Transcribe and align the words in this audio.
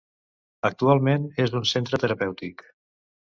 Actualment 0.69 1.27
és 1.45 1.53
un 1.59 1.67
centre 1.73 2.01
terapèutic. 2.05 2.65